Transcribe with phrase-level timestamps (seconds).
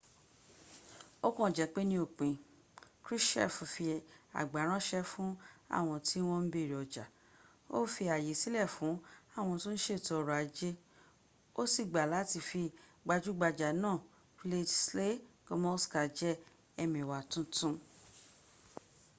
[1.27, 2.33] o kàn jẹ́ pé ni òpin
[3.03, 3.85] krushchev fi
[4.39, 5.31] àgbá ráṣẹ́ fún
[5.77, 7.05] àwọn tí wọ́n ń béèrè ọjà
[7.75, 8.93] ó fi ààyè sílẹ̀ fún
[9.37, 10.79] àwọn ohun th iètò ọrọ̀ ajé fẹ́
[11.59, 12.61] ó sì gbà láti fi
[13.05, 13.97] gbajúgbajà náà
[14.37, 15.13] wladyslaw
[15.47, 16.31] gomulka jẹ
[16.83, 17.69] ẹmẹ̀wà tuntu